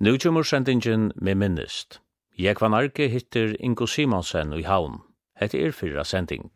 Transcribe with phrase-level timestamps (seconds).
[0.00, 1.98] Nu kommer sendingen med minnest.
[2.38, 5.02] Jeg kvann arke hittir Ingo Simonsen i havn.
[5.36, 6.46] Hette er fyrra sending.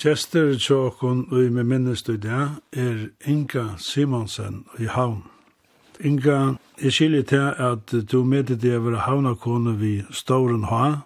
[0.00, 5.26] Gjester tjåkon og med minnest i dag er Inga Simonsen i havn.
[6.00, 11.04] Inga, jeg skiljer til at du medde deg over være havnakone vi Storen ha,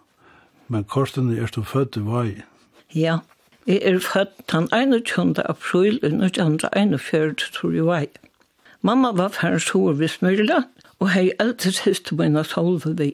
[0.70, 2.28] men korten er du født i vei.
[2.94, 3.18] Ja,
[3.66, 5.42] jeg er født den 21.
[5.42, 8.06] april i 1941, tror jeg vei.
[8.82, 10.68] Mamma var færre sår ved Smyrla,
[11.00, 13.10] og hei eldre siste mine solve vi.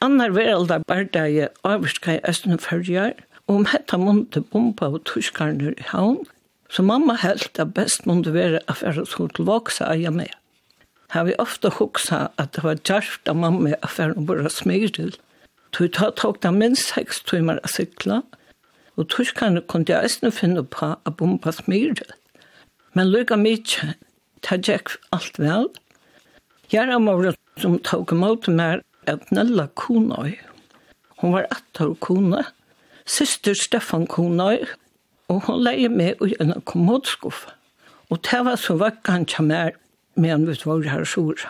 [0.00, 6.24] Annar veraldar bardage avskar i Østenførjar, og om hetta måtte bomba og tuskarner i havn,
[6.70, 10.32] så mamma helt at best måtte være at affæra skol til voksa eia med.
[11.14, 15.14] Her vi ofte hoksa at det var djerft av mamma affæra og bara smyril.
[15.76, 18.22] Så ta tok det minst seks timer a sykla,
[18.96, 22.00] og tuskarne kunne jeg eisne finne på at bomba smyril.
[22.96, 23.92] Men lykka mykje,
[24.48, 25.68] det gikk alt vel.
[26.72, 30.34] Gjerra mora som tok imot meg at Nella Kunøy.
[31.20, 32.42] Hun var etter kona,
[33.06, 34.76] syster Stefan Konar,
[35.28, 37.46] og hun leie med i en kommodskuff.
[38.10, 39.74] Og det var så vekk han kom her,
[40.16, 41.46] en vi var her sår.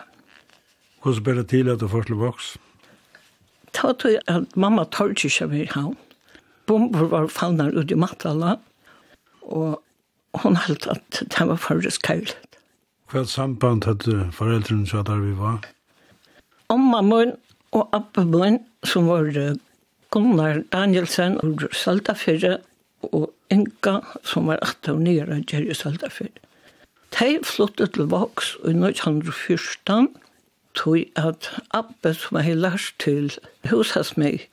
[1.03, 2.57] Hvordan ble det til at du først voks?
[3.73, 5.97] Det var til at mamma tar ikke seg ved havn.
[6.67, 8.57] Bomber var fallner ut i matala,
[9.41, 9.81] og
[10.41, 12.57] hun held at det var først kjølet.
[13.07, 15.61] Hva samband hadde foreldrene så der vi var?
[16.69, 17.37] Omma min
[17.71, 19.29] og Abbe min, som var
[20.11, 22.57] Gunnar Danielsen og Saldafyrre
[23.01, 26.43] og Inga som var 8 og 9 av Gjerri Saldafyrre.
[27.15, 30.09] De flyttet til Vox i 1914
[30.77, 33.31] tog at Abbe som jeg lært til
[33.69, 34.43] hos meg,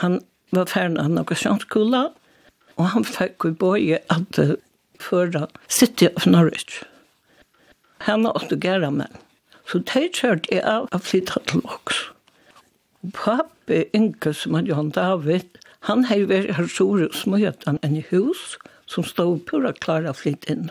[0.00, 0.20] han
[0.54, 2.04] var ferdig av Nagasjonsskola,
[2.78, 4.38] og han fikk i bøye at
[5.02, 6.82] føra City of Norwich.
[8.06, 9.10] Han var åtte gæra med.
[9.68, 12.06] Så de kjørte jeg av å flytte til Vox.
[13.14, 18.56] Pappi Inge, som er Johan David, han har vært her store smøtan enn i hus,
[18.90, 20.70] som stod pura klara flytt inn.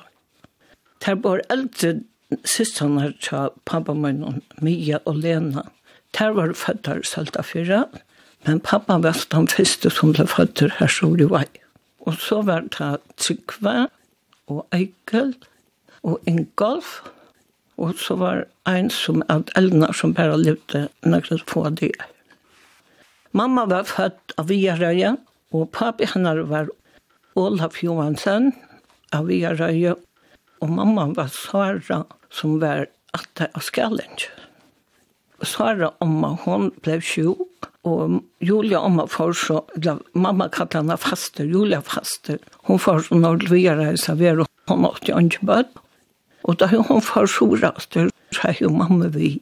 [1.06, 2.02] Der var eldre
[2.44, 5.64] sisterne til pappa min, Mia og Lena.
[6.18, 7.86] Der var føtter salta fyra,
[8.46, 11.46] men pappa var den første som ble føtter her store vei.
[12.08, 13.88] Og så var det Tykve
[14.48, 15.36] og Eikel
[16.04, 17.02] og Ingolf,
[17.78, 21.96] og så var ein som er eldre som bare levde noen få det.
[23.38, 25.12] Mamma var født av Viarøya,
[25.54, 26.70] og papi hennar var
[27.38, 28.50] Olaf Johansen
[29.14, 29.94] av Viarøya,
[30.64, 32.00] og mamma var Sara,
[32.34, 34.32] som var atte av Skallenge.
[35.46, 39.62] Sara omma, hon blev sjuk, og Julia omma får så,
[40.18, 42.42] mamma kallte henne faster, Julia faster.
[42.66, 45.76] Hon får så nordvigare i Savero, hon åtte jo ikke bød.
[46.48, 49.36] Og da hon får soraster, så er jo mamma vi.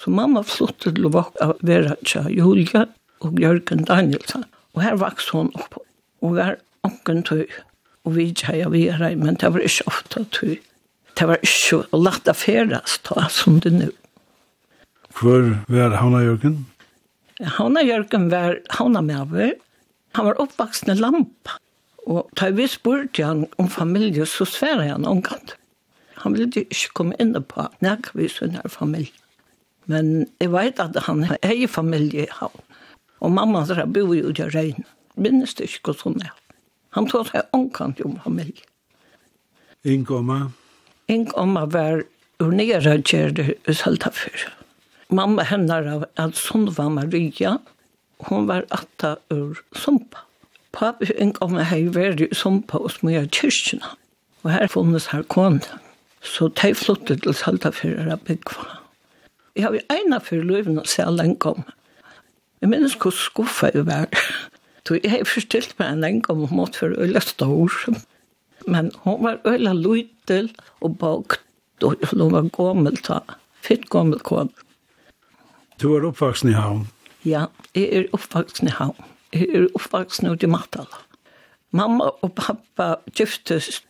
[0.00, 2.86] Så mamma flyttet til å være til Julia,
[3.24, 4.44] og Jørgen Danielsen.
[4.76, 5.80] Og her vaks hun opp,
[6.22, 7.46] og var onken tøy,
[8.06, 10.58] og vi tjeja vi her, men det var ikke ofte tøy.
[11.18, 13.88] Det var ikke å lata feras ta som det nu.
[15.18, 16.60] Hvor var Hanna Jørgen?
[17.58, 19.56] Hanna Jørgen var Hanna Mjøver.
[20.14, 21.58] Han var oppvaksne lampa.
[22.08, 25.56] Og da vi spurte han om familie, så sverre han omgant.
[26.22, 29.12] Han ville ikke komme inn på nærkvis under familie.
[29.88, 32.64] Men jeg vet at han er i familie i havn.
[33.18, 34.84] Og mamma så bo ju där rein.
[35.14, 36.32] Minns du inte hur sånn er.
[36.90, 38.62] Han tog seg omkant om familj.
[39.84, 40.52] Inkomma?
[41.06, 42.04] Inkomma var
[42.38, 44.54] ur nere kjerde i för.
[45.08, 46.04] Mamma hennar av
[46.76, 47.58] var Maria.
[48.18, 50.18] Hon var atta ur Sumpa.
[50.72, 53.94] Pappi inkomma hei vært i Sumpa og smyra kyrkina.
[54.44, 55.62] Og her funnes her kone.
[56.22, 58.66] Så de flyttet til Saltafyrra byggva.
[59.56, 61.77] Jeg har jo ena for løyven å se alle en kommer.
[62.60, 64.08] Jeg minnes hvor skuffet jeg var.
[64.88, 67.72] Så jeg har forstilt meg en gang om hun måtte være øyla stor.
[68.72, 70.48] Men hun var øyla lydel
[70.80, 71.44] og bakt,
[71.82, 73.20] og hun var gammel da.
[73.62, 74.48] Fitt gammel kål.
[75.82, 76.88] Du er oppvaksen i havn?
[77.24, 77.44] Ja,
[77.74, 78.96] jeg er oppvaksen i havn.
[79.32, 81.04] Jeg er oppvaksen ut i Matala.
[81.70, 83.82] Mamma og pappa giftes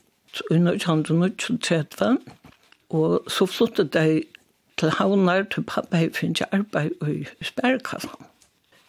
[0.50, 2.19] i 1930,
[2.91, 4.23] og så flyttet de
[4.79, 8.26] til havnar til pappa i finnes arbeid i Sperrekassen.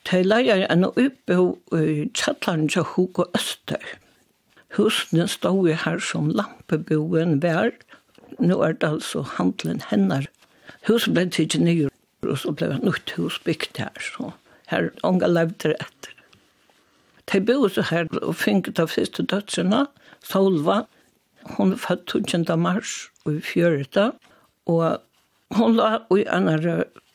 [0.08, 3.84] De leier en oppbå i kjallaren til Hugo Øster.
[4.78, 7.72] Husene stod her som lampeboen vær.
[8.40, 10.30] Nå er det altså handelen hennar.
[10.88, 11.90] Huset ble tidlig nye,
[12.24, 13.98] og så ble det nytt hus bygd her.
[14.00, 14.32] Så
[14.70, 16.16] her unga levde etter.
[17.30, 19.86] De bodde så her og finket av siste dødsene,
[20.26, 20.84] Solva.
[21.58, 22.58] Hun er født 12.
[22.58, 24.12] mars og i fjøreta,
[24.70, 25.02] og
[25.58, 26.50] hun la i en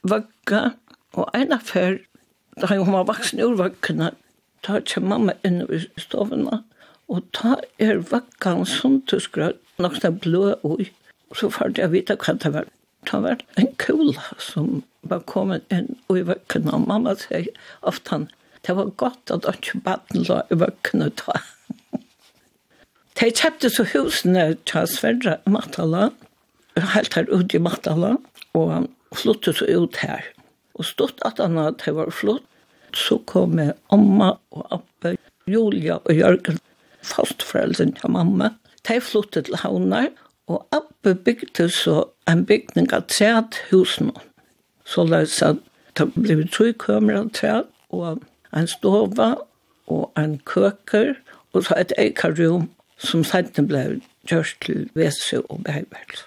[0.03, 0.63] vagga,
[1.15, 1.99] og en affær
[2.61, 4.13] Da hun var vaksen ur vakkene,
[4.67, 6.63] da kom mamma inn i stovene,
[7.11, 10.89] og da er vakkene som tyskrød, nok det blå ui.
[11.35, 12.69] Så fart jeg vite hva det var.
[13.05, 17.51] Det var en kula som var kommet inn i vakkene, og mamma sier
[17.83, 18.29] ofte han,
[18.65, 21.37] det var godt at ikke baden la i vakkene ta.
[23.19, 26.09] De kjøpte så husene til Sverre Matala,
[26.95, 28.17] helt her ute i Matala,
[28.57, 30.25] og han flyttet så ut her.
[30.75, 32.45] Og stått at han at det var flott,
[32.95, 35.17] så kom jeg mamma og Abbe,
[35.51, 36.59] Julia og Jørgen,
[37.03, 38.53] fastforeldren til mamma.
[38.89, 40.11] De flyttet til Havnar,
[40.47, 44.13] og Abbe bygde så en bygning av træt husen.
[44.85, 45.63] Så løs at
[45.99, 48.23] det ble tre kømer av træt, og
[48.57, 49.35] en stova,
[49.87, 51.15] og en køker,
[51.53, 52.69] og så et eikarum
[52.99, 54.01] som senten ble
[54.31, 56.25] gjørst til Vese og Bergberg.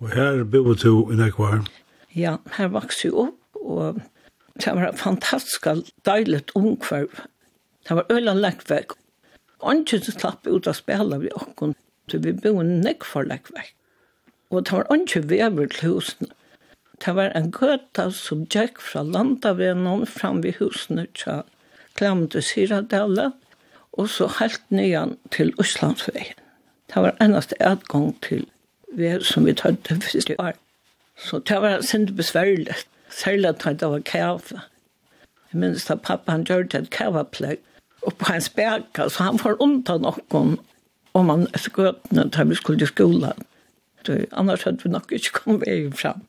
[0.00, 1.66] Og her bodde du i Nekvar?
[2.14, 4.00] Ja, her vokste jeg opp og
[4.58, 5.66] det var fantastisk
[6.06, 7.12] deilig omkvarv.
[7.88, 8.96] Det var øyla lekkverk.
[9.62, 11.74] Anki slapp ut av spela vi okkon,
[12.10, 13.74] så vi bo nekk for lekkverk.
[14.50, 16.32] Og det var ikke vever til husene.
[16.98, 21.44] Det var en gøta som gikk fra landavenon fram vid husene til
[21.94, 23.32] Klamte Siradelle,
[23.92, 26.38] og så helt nyan til Østlandsveien.
[26.88, 28.46] Det var eneste utgang til
[28.96, 30.56] vi som vi tøtte første år.
[31.18, 32.88] Så det var sent besværligt.
[33.10, 34.60] Særlig at det var kæve.
[35.52, 37.58] Jeg minns at pappa han gjør det et kæveplegg
[38.02, 40.58] oppe på hans bæka, så han får ondt av noen
[41.18, 43.46] om han skøtene til vi skulle til skolen.
[44.06, 46.22] Så, annars hadde vi nok ikke kommet vei fram.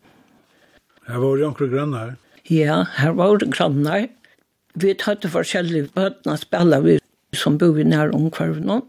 [1.08, 2.16] Her var det noen grannar?
[2.50, 4.08] Ja, her var det grannar.
[4.76, 6.98] Vi tatt forskjellige bøtene spiller vi
[7.36, 8.81] som bor i nær omkvarven.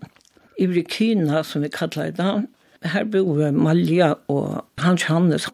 [0.60, 2.46] I Rikina, som vi kallar i dag,
[2.84, 5.48] her bor Malja og Hans Hannes.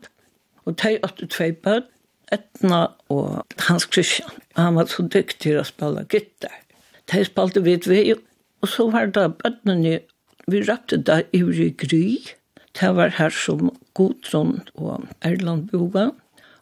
[0.66, 1.86] Og de åtte tvei bøt,
[2.32, 4.42] Etna og Hans Christian.
[4.56, 6.54] Han var så dyktig å spille gitter.
[7.10, 8.14] De spalte vidt vi,
[8.62, 10.00] og så var det bøttene,
[10.46, 11.42] vi rappte det i
[11.82, 12.18] Gry.
[12.78, 16.10] Det var her som Godron og Erland Boga.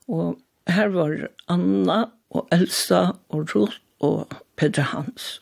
[0.08, 0.38] Og
[0.69, 5.40] her var Anna og Elsa og Ruth og Petra Hans.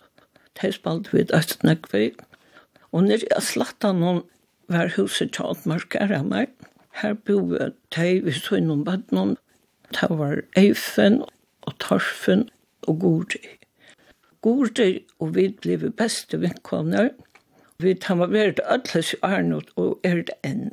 [0.60, 2.12] De spalte vidt Østnekvei.
[2.92, 4.22] Og når jeg slatt av noen
[4.72, 6.52] var huset tjatmarkere av meg.
[7.00, 9.36] Her bor jeg til vi så innom bøttene,
[9.92, 11.22] Det var Eifen
[11.62, 12.48] og Torfen
[12.88, 13.42] og Gordi.
[14.42, 17.12] Gordi og vi ble beste vinkomner.
[17.82, 20.70] Vi tar var vært alles i Arnold og er det enn.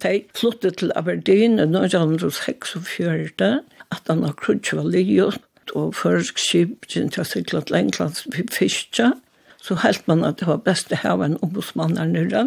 [0.00, 3.60] De flyttet til Aberdeen i 1946,
[3.92, 5.36] at han har krutsk var livet,
[5.74, 9.12] og først skip til å sykle til England vi fiskja,
[9.60, 12.46] så helt man at det var best å ha en ombudsmann her nere.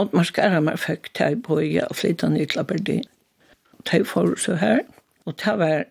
[0.00, 3.11] Og man skal ha meg fikk til å bo i og flytte ned til Aberdeen
[3.90, 4.82] de får så her.
[5.26, 5.84] Og det var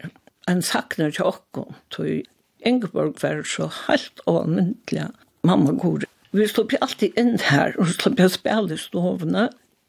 [0.50, 2.24] en sakner til åkken, til
[2.66, 5.08] Ingeborg var så helt avmyndelig.
[5.44, 6.06] Mamma går.
[6.32, 9.48] Vi slapp alltid inn her, og slapp jeg spille i stovene.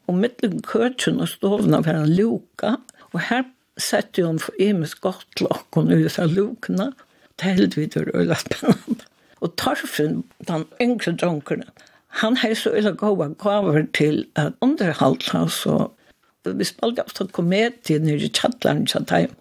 [0.08, 2.76] Og mittlen køtjen og stovene var en luka.
[3.12, 3.44] Og her
[3.76, 6.90] sette hun for imes godt til åkken ut av lukene.
[7.40, 9.04] Det heldt vi til øyla spennende.
[9.42, 11.66] Og Torfinn, den yngre drunkerne,
[12.22, 15.66] han har så øyla gode gaver til at underholdt hans
[16.44, 19.34] vi spalte ofta komedier nere i kjattelen i Tjattheim.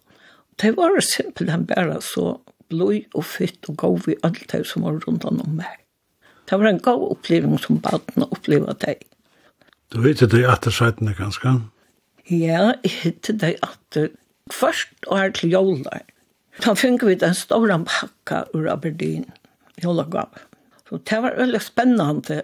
[0.61, 2.35] Det var simpelthen bare så
[2.71, 5.79] blod og fytt og gav i alt det som var rundt om meg.
[6.49, 8.99] Det var en god oppleving som baden opplevde det.
[9.91, 11.57] Du hittet deg etter seitene ganske?
[12.29, 14.11] Ja, jeg hittet deg etter
[14.51, 16.03] først og her til jolder.
[16.61, 19.25] Da fikk vi den store pakka ur Aberdeen,
[19.81, 20.43] joldergave.
[20.87, 22.41] Så det var veldig spennende.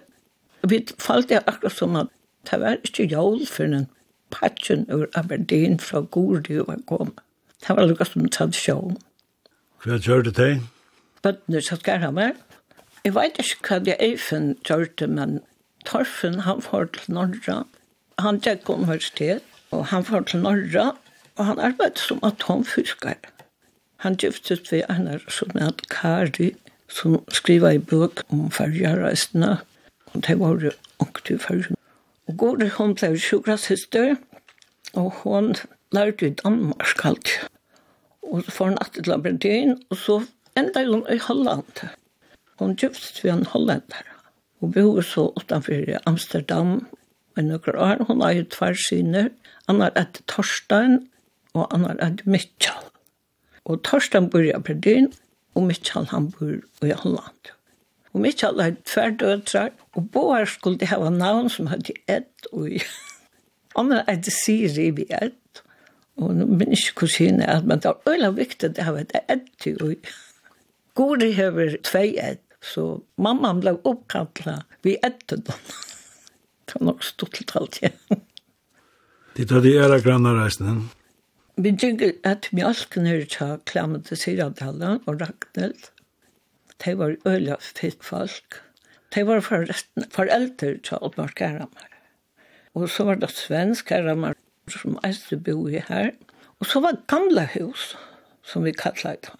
[0.64, 2.12] Vi falt det akkurat som at
[2.48, 3.88] det var ikke jol for en
[4.30, 7.14] patchen ur Aberdeen fra Gordi var kom.
[7.60, 8.98] Det var lukka som tatt sjån.
[9.82, 10.62] Hva gjør det deg?
[11.22, 12.36] Bøttene satt gæra meg.
[13.04, 15.40] Jeg vet ikke hva det Eifen gjør det, men
[15.86, 17.62] Torfen han får til Norra.
[18.18, 20.90] Han gikk universitet, og han får til Norra,
[21.36, 23.16] og han arbeidde som atomfiskar.
[24.04, 26.52] Han giftet ved en som het Kari,
[26.88, 29.58] som skriver i bøk om fargereisene,
[30.12, 31.77] og det var jo ångte i fargen
[32.36, 34.18] Gode, hun ble sjukrasøster,
[34.92, 35.54] og hun
[35.96, 37.30] lærte i Danmark alt.
[38.22, 40.18] Og så får hun alltid til Aberdeen, og så
[40.56, 41.88] enda hun i Holland.
[42.58, 44.04] Hun kjøpte ved en hollender.
[44.60, 46.86] Hun bor så utenfor Amsterdam,
[47.36, 48.04] men noen år.
[48.04, 49.30] Hun har jo tvær syner.
[49.68, 51.08] Han har et Torstein,
[51.54, 52.90] og han har et Mitchell.
[53.64, 55.12] Og Torstein bor i Aberdeen,
[55.54, 57.54] og Mitchell han bor i Holland.
[58.14, 62.70] Og mitt alle hadde tvær dødrar, og Boar skulle hava navn som hadde ett og
[62.78, 62.82] i.
[63.78, 65.62] Anna hadde Siri vi ett,
[66.18, 69.92] og nå minns ikke kusine at man tar øyla viktig at hava et ett og
[69.92, 69.98] i.
[70.98, 75.60] Gori hever tvei ett, så mamma ble oppkantla vi ett og dem.
[76.68, 78.24] Det var nok stort til alt igjen.
[79.38, 80.74] De tar de æra grannar reisene.
[81.58, 85.88] Vi tykker at mjölken er tja klammet til Siradalen og Ragnhild,
[86.84, 88.62] de var øyla fitt folk.
[89.14, 91.88] De var forresten foreldre til Oddmar Karamar.
[92.74, 94.36] Og så var det svensk Karamar
[94.68, 96.10] som eiste bo i her.
[96.60, 97.96] Og så var det gamle hus,
[98.42, 99.34] som vi kallet det.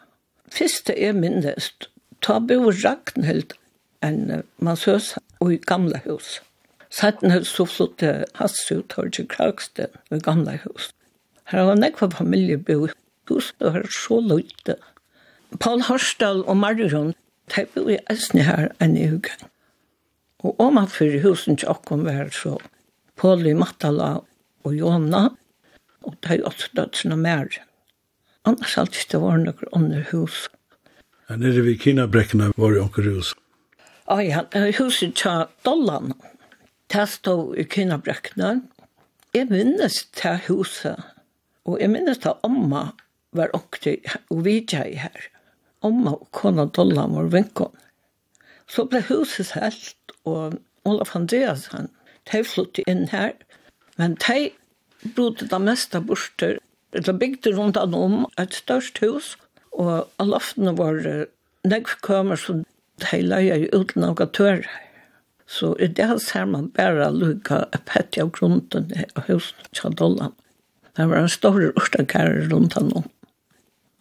[0.53, 1.91] Fyrste er minnest,
[2.23, 3.55] ta bo Ragnhild
[4.03, 6.39] en massøs og i gamle hus.
[6.91, 10.91] Sættene så flotte Hassut har til Kragsten i gamle hus.
[11.51, 12.93] Her var nekva familie bo i
[13.29, 14.77] hus, og her så løyte.
[15.61, 17.15] Paul Horsdal og Marion
[17.55, 19.33] Det var jo æsne her enn i uke.
[20.45, 22.59] Og om at for husen til åkken var så
[23.19, 24.21] Polly Matala
[24.65, 25.29] og Jona,
[26.07, 27.51] og det er jo også dødsene mer.
[28.47, 30.47] Annars alt ikke det var noen under hus.
[31.29, 33.35] Ja, nede ved Kinabrekkene var jo åkker hus.
[34.09, 34.45] Ah, ja,
[34.79, 36.15] huset til Dollan.
[36.89, 38.63] Det stod i Kinabrekkene.
[39.35, 40.97] Jeg minnes til huset,
[41.69, 42.87] og jeg minnes til omma
[43.37, 43.99] var åkker
[44.31, 45.29] og vidtjeg her
[45.85, 47.75] omma og kona Dollam var vinkon.
[48.69, 50.59] Så ble huset helt, og
[50.89, 51.89] Olaf Andreas, han,
[52.31, 53.33] de flyttet inn her,
[53.97, 54.51] men de
[55.15, 56.59] brodde det meste borster,
[56.93, 59.37] eller bygde rundt han om et størst hus,
[59.73, 61.01] og alle loftene var
[61.69, 62.61] nekv kommer, så
[63.03, 64.67] de leie uten av gatører.
[65.49, 70.35] Så i det ser man bare lukka et pett av grunden av huset til Dollam.
[70.97, 73.07] Det var en stor urtakar rundt han om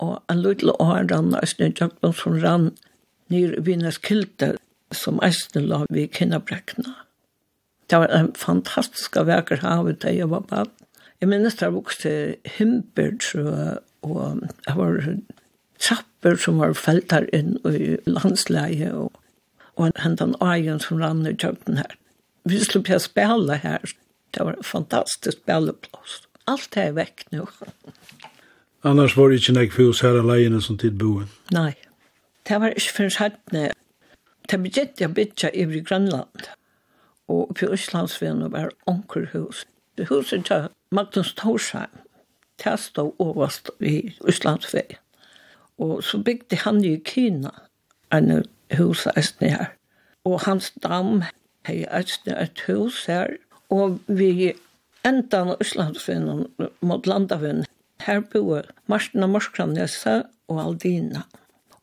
[0.04, 2.72] og en lydel år rann og snødjøkken som rann
[3.34, 4.00] nyr i bynes
[4.96, 6.94] som eisne la vi kinnabrekna.
[7.90, 10.72] Det var en fantastisk vekker havet da jeg var bad.
[11.22, 12.12] Jeg minnes det vokste
[12.58, 15.00] himper, tror jeg, og det var
[15.82, 19.16] trapper som var feltar inn i landsleie, og,
[19.76, 21.98] og hentan egen som rann i kjøkken her.
[22.48, 23.84] Vi skulle jeg spela her.
[24.36, 26.22] Det var en fantastisk speleplass.
[26.48, 27.48] Alt er vekk nå.
[28.84, 31.30] Annars var det ikke nek hus her alene som tid boen.
[31.52, 31.74] Nei,
[32.48, 33.72] det var ikke for sættene.
[34.50, 36.46] Det begynte jeg bytja i Grønland,
[37.28, 39.66] og på Østlandsvenn var onkerhus.
[40.10, 41.90] Huset til Magnus Torsheim,
[42.64, 44.98] det stod overast i Østlandsvei.
[45.78, 47.50] Og så bygde han i Kina
[48.14, 48.46] en
[48.78, 49.08] hus
[49.40, 49.66] her.
[50.26, 51.24] Og hans dam
[51.68, 53.28] hei et hus her,
[53.70, 54.54] og vi
[55.06, 56.46] enda av Østlandsvinnen
[56.82, 57.66] mot landavinnen
[58.08, 61.26] her bor Marsten og Morskranese og Aldina.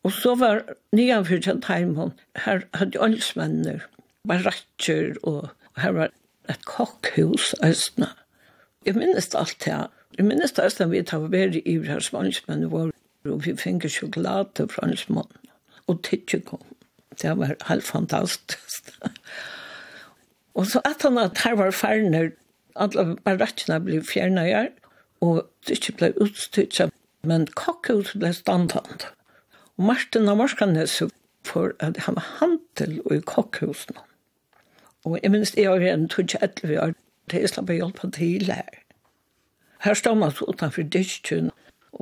[0.05, 0.63] Og så var
[0.93, 2.13] nyan fyrir Heimon,
[2.45, 3.85] her hadde åldsmenner,
[4.27, 5.49] barakker, og
[5.81, 6.13] her var
[6.49, 8.11] et kokkhus æstna.
[8.85, 9.79] Jeg minnes alt det.
[10.17, 12.93] Jeg minnes det æstna vi tar vært i her som svansmenn var,
[13.25, 15.51] og vi finner sjokolade fra svansmenn,
[15.89, 16.61] og tidsjekom.
[17.21, 18.93] Det var helt fantastisk.
[20.53, 22.33] og så at han at her var ferner,
[22.75, 24.73] alle barakkene ble fjernet her,
[25.25, 26.79] og det ikke ble utstyrt,
[27.25, 29.07] men kakkhus ble standhand.
[29.77, 31.01] Og Martin av Marskanes
[31.45, 34.01] for at han var handel i kakkhusene.
[35.05, 36.95] Og jeg minns jeg var en tog ikke etter vi har
[37.29, 38.81] til jeg slapp å hjelpe til her.
[39.85, 41.51] Her stod man så utenfor dyrstkjøn,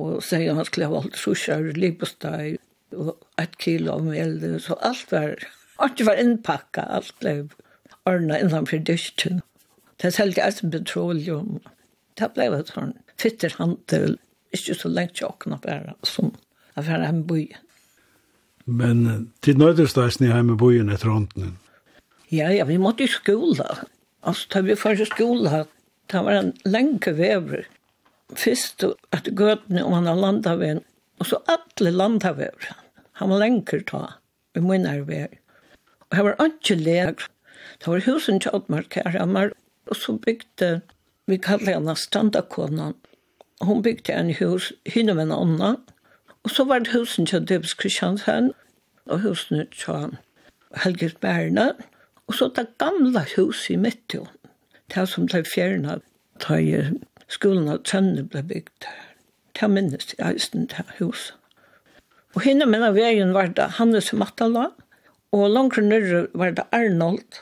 [0.00, 2.58] og sier han skulle ha valgt susjer, libosteg,
[2.96, 5.36] og et kilo av mel, så alt var,
[5.82, 7.34] alt var innpakka, alt ble
[8.08, 9.42] ordnet innenfor dyrstkjøn.
[10.00, 11.58] Det er selv jeg som petroleum.
[12.18, 14.18] Det ble et sånn fitter han til
[14.54, 16.32] ikke så lengt tjokkene bare som
[16.74, 17.60] å være hjemme i byen.
[18.64, 21.58] Men til nøydestasen i hjemme i byen etter hånden?
[22.32, 23.84] Ja, ja, vi måtte i skola.
[24.24, 25.64] Altså, da vi først i skola,
[26.10, 27.66] det var en lenge vever.
[28.34, 30.80] Først at gøtene om han har landet ved,
[31.20, 32.70] og så alle landet ved.
[33.20, 34.02] Han var lenker ta,
[34.56, 35.36] vi må inn her ved.
[36.08, 37.28] Og her var ikke leger.
[37.82, 40.80] Det var husen til Oddmark her, og så bygde
[41.26, 42.94] Vi kallade henne Strandakonan.
[43.60, 45.76] Hon byggde en hus hinner med en annan.
[46.42, 48.52] Och så var det husen till Debs Kristiansen
[49.04, 50.16] och husen till
[50.74, 51.74] Helgis Bärna.
[52.26, 54.26] Och så det gamla huset i mitten.
[54.86, 56.00] Det som blev fjärna.
[56.48, 56.92] Det
[57.28, 59.14] skolan av Tönne blev byggt her.
[59.60, 61.34] Det minnes jeg eisen til huset.
[62.34, 64.66] Og hinne minna veien var det Hannes Matala,
[65.34, 67.38] og langt nyrre var det Arnold,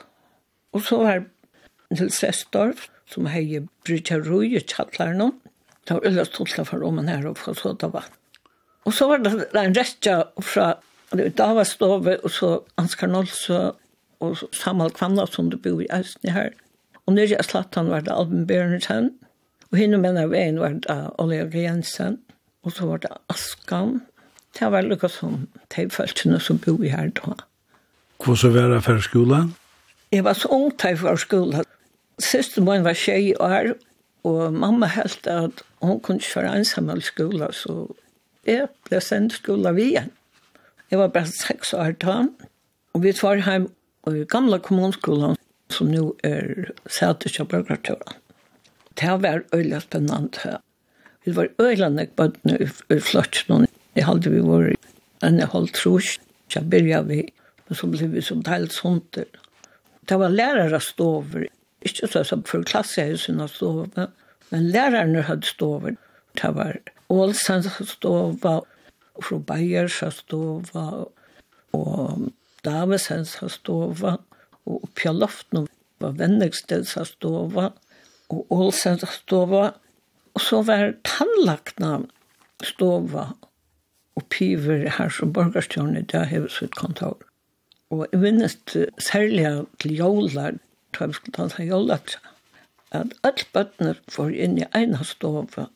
[0.73, 5.35] og så var det til Sestorf, som hei brydja rui i tjallaren.
[5.83, 8.11] Det var øyla stolt for roman her og fra såda vatt.
[8.83, 10.73] Og så var det en restja fra
[11.13, 12.49] Dava Stove og så
[12.81, 13.71] Ansgar Nolse
[14.23, 16.51] og Samal Kvanna som du bor i Eisne her.
[17.05, 19.11] Og nere i Slattan var det Alben Bjørnsen.
[19.71, 22.19] Og hinne menn veien var det Oliver Jensen.
[22.63, 24.01] Og så var det Askan.
[24.53, 27.35] Det var lukka som teifeltene som bor i her da.
[28.35, 29.55] så var det for skolen?
[30.11, 31.65] Jeg var så ung til for skolen.
[32.21, 33.73] Siste min var tjej år,
[34.23, 37.87] og mamma helt at hun kunne ikke være ensam i skolen, så
[38.47, 40.11] jeg ble sendt skolen vi igjen.
[40.91, 42.27] Jeg var bare seks år da,
[42.93, 43.71] og vi var hjemme
[44.13, 45.37] i gamle kommunskolen,
[45.73, 48.19] som nå er sætet av borgertøren.
[48.99, 50.59] Det var øyelig spennende.
[51.25, 54.91] Vi var øyelig nok bøttene i fløtjen, jeg hadde vi vært
[55.23, 56.17] enn jeg holdt trus,
[56.51, 57.23] så begynte vi,
[57.65, 59.17] men så ble vi som teilt sånt.
[59.17, 61.45] Det var lærere stå over
[61.83, 64.07] Ikke så som for klassehusen og stove,
[64.51, 65.97] men lærerne hadde stove.
[66.39, 66.77] Det var
[67.09, 68.61] Ålsens stove,
[69.21, 71.07] fru Bayers stove,
[71.73, 72.31] og
[72.65, 74.17] Davesens stove,
[74.65, 75.67] og Pjaloften
[75.99, 77.71] var Vennegsteds stove,
[78.29, 79.71] og Ålsens stove.
[80.33, 82.07] Og så var tannlagtene
[82.63, 83.27] stove,
[84.15, 87.17] og piver her som borgarstjørnet, det har hevet sitt kontor.
[87.93, 88.57] Og jeg minnes
[89.01, 90.57] særlig til jålar,
[90.97, 92.19] da vi skulle ta seg jólapsa,
[92.93, 95.67] at alle bøttene får inn i ene stofa,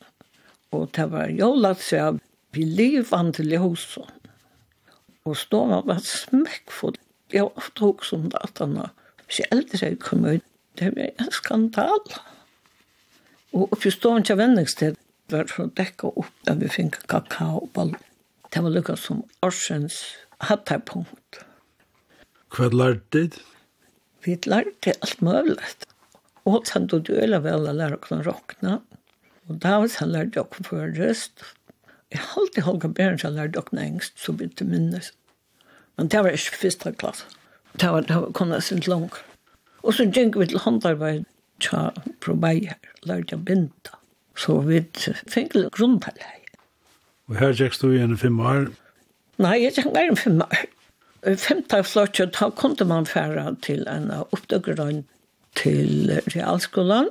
[0.72, 2.20] og det var jólapsa av
[2.52, 3.02] vi
[3.36, 4.10] til ljósson.
[5.24, 6.96] Og stofa var smekkfull.
[7.32, 8.78] Jeg var ofte hos om det at han
[9.26, 10.44] hvis jeg eldre jeg kom ut,
[10.78, 12.14] det var en skandal.
[13.52, 14.96] Og oppi stofa til vendingssted,
[15.28, 17.92] var for å dekke opp da vi fikk kakao og ball.
[18.48, 20.00] Det var lukka som årsens
[20.40, 21.42] hattarpunkt.
[22.56, 23.36] Hva lærte du?
[24.24, 25.70] Vi lærte alt mulig.
[26.48, 28.78] Og han tog det øyla vel å lære å råkne.
[29.48, 31.44] Og da var han lærte å kunne røst.
[32.12, 35.10] Jeg har alltid holdt bedre enn han lærte å kunne engst, så begynte jeg minnes.
[35.96, 37.26] Men det var ikke første klasse.
[37.78, 39.10] Det var, det var kunne sin lang.
[39.84, 41.26] Og så gikk vi til håndarbeid,
[41.62, 43.94] til å prøve her, lærte å binde.
[44.38, 46.34] Så vi fikk litt grunn til det.
[47.28, 48.70] Og her gikk du igjen i fem år?
[49.42, 50.64] Nei, jeg gikk mer enn fem år
[51.22, 55.04] femte flotje, da kunne man fære til en oppdaggrønn
[55.58, 57.08] til realskolen.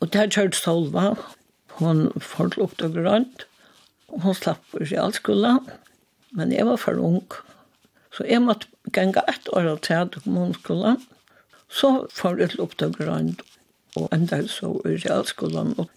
[0.00, 1.14] Og der kjørte Solva.
[1.80, 3.28] Hun får til oppdaggrønn.
[4.08, 5.68] Hun slapp på realskolen.
[6.36, 7.24] Men jeg var for ung.
[8.12, 11.00] Så jeg måtte ganga ett år til til kommunskolan.
[11.68, 13.36] Så får jeg til oppdaggrønn.
[13.96, 15.74] Og enda så i realskolen.
[15.78, 15.88] Og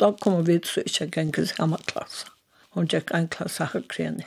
[0.00, 2.26] da kommer vi til å ikke ganga samme klasse.
[2.70, 4.24] Hun gikk en klasse her krene.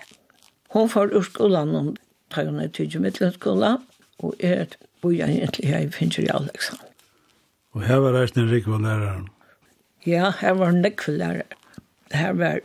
[0.74, 1.98] Hun får ur skolan
[2.34, 3.76] Pagana Tidje Midtlandskola,
[4.24, 4.65] og er
[5.04, 6.89] jeg egentlig her i Fincher i Alexander.
[7.74, 9.28] Og her var reisende Rikva læreren?
[10.06, 11.58] Ja, her var en Nekva lærer.
[12.12, 12.60] Her var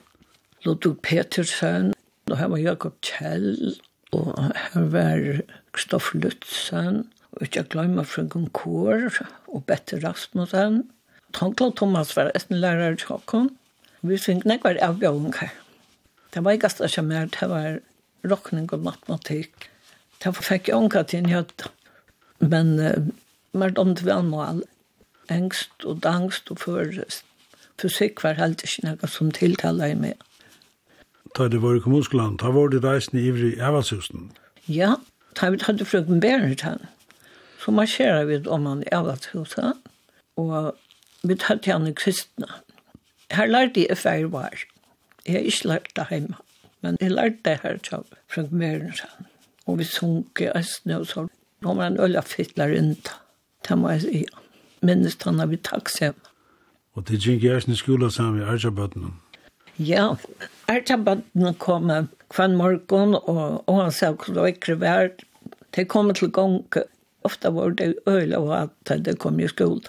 [0.65, 1.95] Ludvig Petersen,
[2.31, 3.79] og her var Jakob Kjell,
[4.13, 5.41] og her var
[5.73, 10.83] Kristoffer Lutzen, og ikke glemmer Frøngen Kår, og Bette Rasmussen.
[11.33, 13.51] Tankla Thomas var en lærer i Tjåkon.
[14.03, 15.55] Vi fikk nekva avbjøring her.
[16.35, 17.79] Det var ikke større det var, det var
[18.25, 19.69] rockning og matematikk.
[20.23, 21.71] Det fikk jeg unga til en hjøtta.
[22.41, 23.09] Men uh,
[23.53, 24.63] mer om det var mål.
[25.31, 27.25] Engst og dangst og førest.
[27.79, 30.29] Fysikk var helt ikke noe som tiltaler jeg med.
[31.37, 34.33] Da det var i kommunskolen, da var det reisen i Ivri Evalshusen?
[34.67, 34.97] Ja,
[35.39, 36.81] da vi hadde frøken Berit her.
[37.63, 39.77] Så marsjerer vi om han i Evalshusen.
[40.41, 40.75] Og
[41.23, 42.49] vi tatt han i kristne.
[43.31, 44.65] Her lærte jeg fær var.
[45.27, 46.39] Jeg har ikke lært det hjemme.
[46.83, 49.27] Men jeg lærte det her til Frank Mørensen.
[49.67, 51.27] Og vi sunk i Østene og så.
[51.63, 53.11] Nå var en øye fytler rundt.
[53.69, 54.27] Det må jeg si.
[54.83, 56.15] Minnes han av i taksem.
[56.95, 59.11] Og det gikk i Østene skole sammen i Arjabøttene?
[59.79, 60.15] Ja,
[60.71, 65.25] Arjabøttene kom hver morgen, og, og han sa hvordan det var ikke vært.
[65.77, 66.63] De kom til gang.
[67.27, 69.83] Ofte var det øye og at det kom i skole.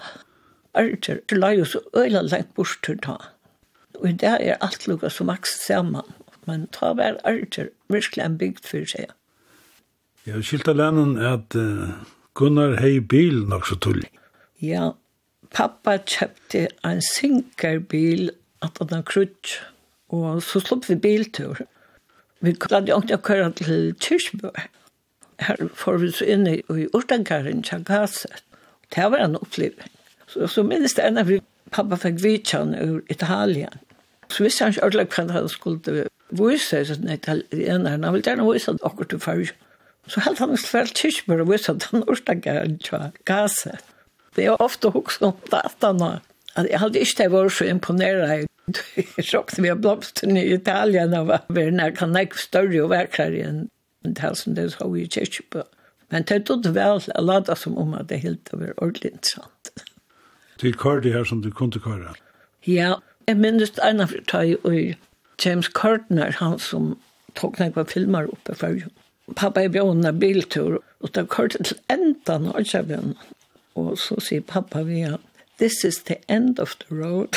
[0.74, 3.16] Arjabøttene la jo så øye og lengt bort til ta.
[4.00, 6.02] Og det er alt lukket som vokst sammen
[6.50, 9.12] men ta vær arter, virkelig en bygd for seg.
[10.26, 11.92] Jeg har skilt av at uh,
[12.34, 14.02] Gunnar hei bil nok så tull.
[14.60, 14.92] Ja,
[15.54, 19.56] pappa kjøpte en sinkerbil at han har krutt,
[20.12, 21.62] og så slopp vi biltur.
[22.40, 24.50] Vi hadde jo ikke akkurat til Tyrsbø.
[25.40, 28.42] Her får vi så inn i Urtankaren, Tjagaset.
[28.92, 29.96] Det var en opplevelse.
[30.26, 31.40] Så, så minnes det ene vi
[31.72, 33.80] pappa fikk vidtjen ur Italien.
[34.30, 36.06] Så visste han ikke ordentlig hva han skulle
[36.38, 39.56] vise seg at italienerne, han ville gjerne vise at akkurat til farge.
[40.10, 43.76] Så helt han svært tidsmør og vise at han ordstakeren til gasse.
[44.36, 46.20] Det er ofte også om dataene.
[46.58, 48.46] At jeg hadde ikke vært så imponeret.
[48.96, 53.68] Jeg råkte vi av blomsten i Italien og var kan nærkene større og verkere enn
[54.02, 55.66] det som det så i kyrkjøpet.
[56.10, 59.72] Men det tog vel å lade som om at det helt var ordentlig interessant.
[60.60, 62.14] Det er kørte her som du kunne køre?
[62.66, 64.56] Ja, jeg minnes det ene for å ta i
[65.40, 66.98] James Kurtner, han som
[67.32, 68.86] tog några filmer uppe för
[69.34, 72.64] Pappa är björn en biltur och tar Kurt till ändan av
[73.72, 75.18] Och så säger pappa via,
[75.58, 77.36] this is the end of the road.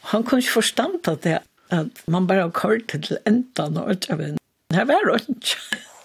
[0.00, 4.36] han kunde inte förstå att det att man bara kört till ändan av Kjövön.
[4.68, 5.56] Det här var runt.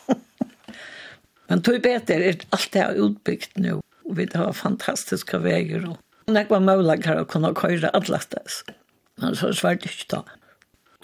[1.47, 3.81] Men tog bättre er allt det här utbyggt nu.
[4.03, 5.89] Och vi har fantastiska vägar.
[6.25, 8.19] Och när jag var möjlig att kunna köra alla.
[9.17, 10.21] Men så svart ikke da.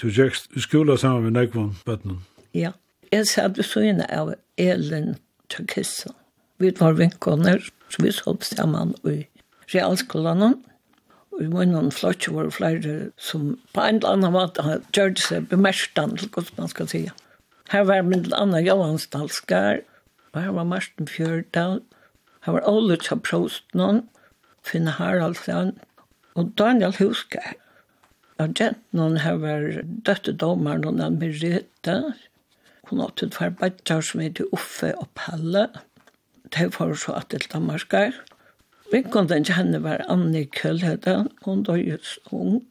[0.02, 2.22] Du gikk i skolen sammen med Nekvon, Bøtnen?
[2.54, 2.74] Ja.
[3.14, 5.16] Jeg satt så søgne av Elin
[5.50, 6.10] Tjekissa.
[6.58, 9.20] Vi var vinkåner, så vi satt sammen i
[9.74, 10.56] realskolen.
[11.34, 15.22] Og i munnen flott var det flere som på en eller annen måte har gjort
[15.22, 17.04] seg bemerstand, eller hva man skal si.
[17.74, 19.82] Her var min Anna Johansdalskar,
[20.34, 21.82] og her var Marsten Fjørdal,
[22.46, 24.04] her var Ole Prosten,
[24.64, 25.78] Finn Haraldsen,
[26.36, 27.54] og Daniel Huskar.
[28.42, 29.66] Og gentnån her var
[30.08, 31.98] døtte dommer, noen av Merete.
[32.90, 35.68] Hun har et par badjar som heter Uffe og Palle.
[36.54, 38.18] De var så at til Danmarkar.
[38.92, 41.28] Vinkonden til henne var Anne Kjølhede.
[41.46, 42.66] Hun var just ung.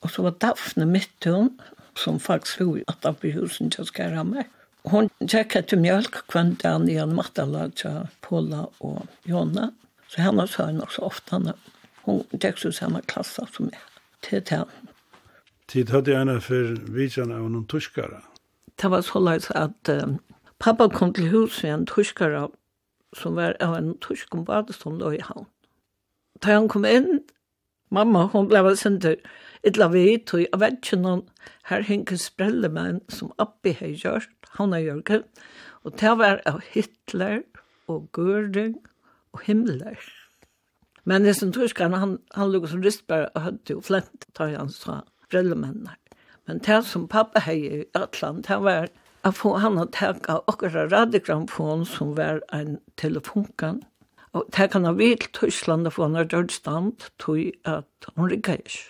[0.00, 1.52] Og så var Daphne Midtun,
[1.96, 4.50] som faktisk bor i husen til skar av meg.
[4.90, 9.70] Hun tjekket til mjölk kvendt den i en mattalag til Paula og Jonna.
[10.08, 11.54] Så henne sa hun også ofte henne.
[12.02, 13.91] Hun tjekket til samme klasse som jeg
[14.22, 14.64] til det.
[15.68, 18.20] Tid hadde jeg henne for vidtjen av noen tuskere.
[18.80, 20.18] Det var så løs at um,
[20.60, 22.48] pappa kom til hus med en tuskere
[23.16, 25.46] som var av en tysk om badestånd og i havn.
[26.42, 27.20] Da han kom inn,
[27.92, 29.18] mamma, hun ble sender
[29.66, 31.26] illa vidt, og jeg vet ikke noen,
[31.68, 32.70] her henker sprelle
[33.12, 35.28] som Abbi har gjort, han har gjort,
[35.84, 37.42] og det var av Hitler
[37.88, 38.80] og Göring
[39.32, 40.00] og Himmler.
[41.04, 44.70] Men det som torskan, han, han lukket som ristbær og hadde jo flent, tar han
[44.70, 45.00] sa,
[45.32, 45.96] brellemennene.
[46.46, 48.90] Men det som pappa hei i Atlant, det var
[49.22, 53.82] at få han å teka okkara radiogramfon som var en telefonkan.
[54.32, 58.58] Og teka han av vilt Tyskland og få han av dørstand, tog at hun rikka
[58.58, 58.86] ikke.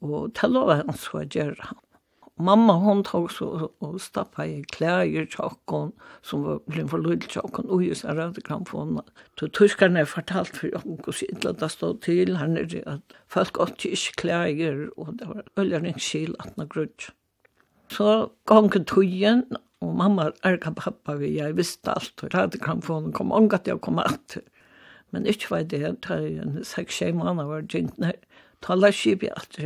[0.00, 1.80] Og det lova han så å gjøre han
[2.40, 7.66] mamma hon tog så och stappa i kläder chockon som var blev för lite chockon
[7.66, 9.02] och ju så där det kan få
[9.34, 13.60] då har fortalt för jag och så illa det stod till han är att folk
[13.60, 17.10] åt tysk kläder och det var öllen skil att några grudge
[17.90, 19.44] så gången tøyen,
[19.82, 23.66] og mamma ærka pappa vi, jeg visste alt, og hade kan få henne kom angat
[23.66, 24.38] jag kom att.
[25.10, 28.14] Men ikke var det, da jeg en seks-sjei måneder var gynt nær,
[28.62, 29.58] tala skip jeg at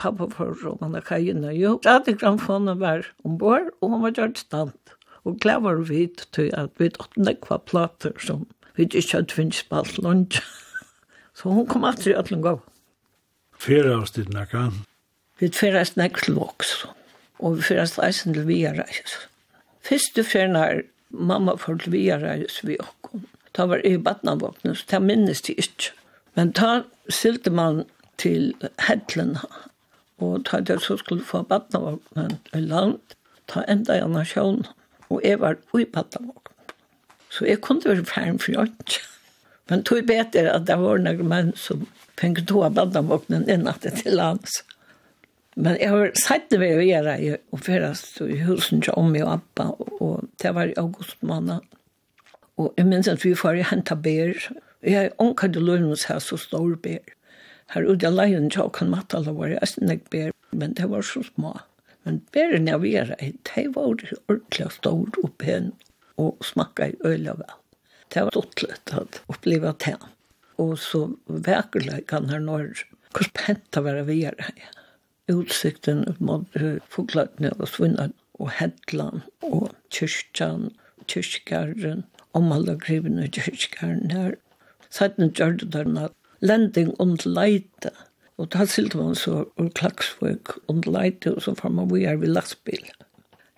[0.00, 1.52] pappa for Romana Kajina.
[1.54, 4.94] Jo, radiogramfonen var ombord, og hun var gjort stand.
[5.24, 9.62] Og glad var vidt til at vi tatt nekva plater som vi ikke hadde finnes
[9.68, 10.40] på alt lunch.
[11.34, 12.54] Så hun kom alt til å gå.
[13.60, 14.70] Fyrre av stedet nekka?
[15.40, 16.72] Vi fyrre av stedet til Voks,
[17.40, 19.16] og vi fyrre av stedet til Viareis.
[19.84, 23.26] Første fyrre av mamma for til Viareis vi okkom.
[23.56, 25.92] Ta var i badnavåknet, så ta minnes de ikke.
[26.38, 27.82] Men ta silte man
[28.20, 28.52] til
[28.86, 29.36] Hedlen
[30.20, 32.98] og ta det så skulle få badnavåknen i land,
[33.48, 34.66] ta enda i nasjonen,
[35.08, 36.74] og jeg var ui badnavåknen.
[37.30, 39.00] Så jeg kunne være ferdig for ikke.
[39.70, 41.86] Men tog bedre at det var noen menn som
[42.20, 44.62] fikk to av badnavåknen innan det til lands.
[45.56, 49.36] Men jeg har sett det ved å gjøre i operast i husen til Ommi og
[49.38, 51.62] Abba, og det var i august måned.
[52.60, 54.34] Og jeg minns at vi får hente bær.
[54.82, 57.02] Jeg har omkring lønnes her så stor bær.
[57.70, 61.22] Her ute av leien tja kan matala var jeg nek ber, men det var så
[61.22, 61.54] små.
[62.06, 65.68] Men beren jeg vera, det var ordentlig stor oppe hen
[66.18, 67.54] og smakka i øyla vel.
[68.10, 69.96] Det var stortlet at oppleva det.
[70.58, 72.82] Og så vekerleikan her når,
[73.14, 74.66] hvor pent det var vi er her.
[75.30, 76.58] Utsikten mot
[76.90, 80.72] foglatene og svinnan og hedlan og kyrkjan,
[81.06, 82.02] kyrkjaren,
[82.34, 82.82] omhalda og
[83.38, 84.34] kyrkjaren her.
[84.90, 87.92] Sætten gjør det der at lending und leite.
[88.40, 92.16] Og da silt man så ur klagsvøk und leite, og så får man vi er
[92.16, 92.86] ved lastbil.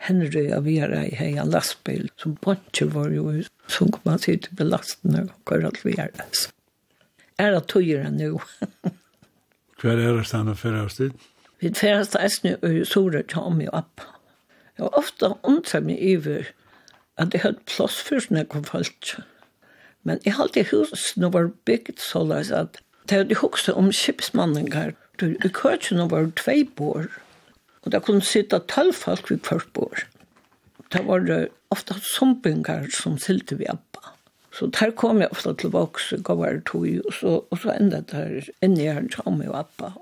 [0.03, 3.29] Henry og vi er i hei en lastbil, som ponche var jo,
[3.71, 6.49] så kom man sitte ved lastene, og hva alt vi er det.
[7.39, 8.41] Er det tøyere nå?
[9.83, 11.29] Hva er det stedet for oss dit?
[11.59, 14.05] Vi er stedet i Sora, Tjami og opp.
[14.79, 16.51] Jeg var ofte omtatt meg iver
[17.19, 19.27] at jeg hadde plass for sånne konfaltjer.
[20.03, 20.85] Men jeg halte i
[21.17, 24.95] nå var bygget så løs at det hadde hukse om skipsmanninger.
[25.23, 27.07] I køkene var tvei bor,
[27.83, 30.05] og det kunne sitte tølv folk ved hvert bor.
[30.93, 34.13] Det var det ofte zombinger som silte vi appa.
[34.53, 38.03] Så der kom jeg ofte tilbake, så gav jeg tog, og så, og så enda
[38.11, 39.93] der inni her sammen med appa.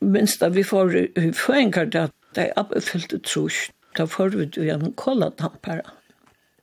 [0.00, 4.92] Minst da vi får i føringer det, da appa fylte trus, da får vi en
[4.92, 5.84] kolatamper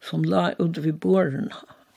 [0.04, 1.50] som la ut vid borene.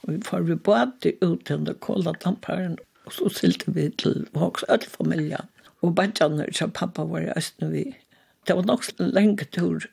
[0.07, 4.25] Og vi får vi både ut til den kola tamparen, og så silte vi til
[4.33, 5.43] Vågs Ølfamilja.
[5.83, 7.83] Og badjane som pappa var i Østen vi.
[8.47, 9.87] Det var nok lenge turer.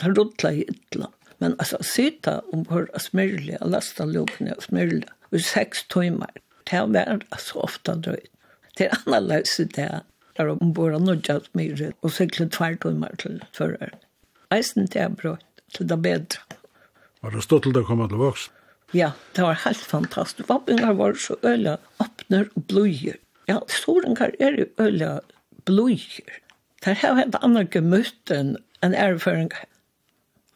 [0.00, 1.08] Det rutla i ytla.
[1.38, 6.30] Men altså, sita ombord av Smyrli, av lastanlokene og Smyrli, og seks timer.
[6.70, 8.30] Det var altså ofta drøyt.
[8.78, 9.90] Det er annerledes i det.
[10.36, 13.96] Der ombord av Nudja Smyrli, og sykle tvær timer til fører.
[14.54, 15.36] Eisen det er bra,
[15.74, 16.60] til det er bedre.
[17.22, 18.52] Var det stått til det å komme til voksen?
[18.92, 20.48] Ja, det var helt fantastisk.
[20.48, 23.18] Vabbingar var så øyla åpner og bløyer.
[23.48, 25.20] Ja, storengar er jo øyla
[25.64, 26.40] bløyer.
[26.84, 29.66] Det har hendt annar gemøtt enn en erfaringar.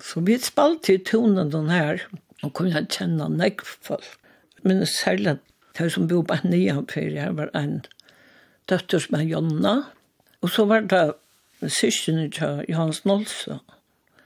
[0.00, 2.04] Så vi spalte i tonen den her,
[2.42, 3.64] og kunne kjenne nekk.
[4.62, 5.38] Men særlig,
[5.78, 7.80] det som bor bare nye for her var en
[8.68, 9.74] døtter som er Jonna,
[10.42, 11.16] og så var det
[11.66, 13.60] syskene til Johans Nålsson.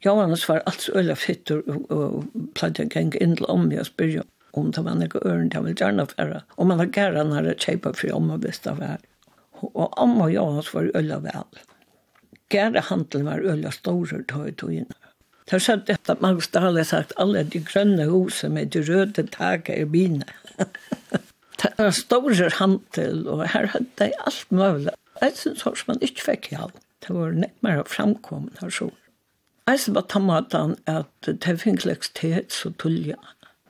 [0.05, 3.87] Johannes var alt så øyla fyttur og, og pleide jeg geng inn til om jeg
[3.87, 6.41] spyrja om det var nekka øren til han vil gjerne færa.
[6.57, 9.01] Og man var gæra han hadde kjeipa fri om og vist av her
[9.63, 11.61] Og om og Johannes var øyla vel.
[12.51, 14.99] Gæra handel var øyla store tøy tøyina.
[15.45, 19.27] Det har sagt dette, Magnus Dahl har sagt, alle de grønne huset med de røde
[19.27, 20.25] taket i bina.
[21.63, 24.95] det var store handel, og her hadde de alt mulig.
[25.21, 26.79] Jeg synes også man ikke fikk hjelp.
[27.07, 27.85] Det var nekmere
[28.61, 28.91] her så.
[29.71, 33.19] Eisen var tammatan at det finnes lekstihet så tullja.